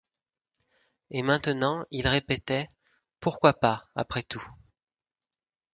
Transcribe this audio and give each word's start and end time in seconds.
et 1.11 1.21
maintenant 1.21 1.85
il 1.91 2.07
répétait: 2.07 2.67
«Pourquoi 3.19 3.53
pas, 3.53 3.85
après 3.93 4.23
tout? 4.23 4.43